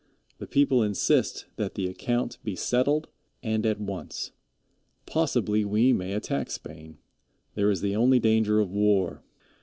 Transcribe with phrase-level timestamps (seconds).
[0.39, 3.07] The people insist that the account be settled
[3.43, 4.31] and at once.
[5.05, 6.97] Possibly we may attack Spain.
[7.53, 9.21] There is the only danger of war.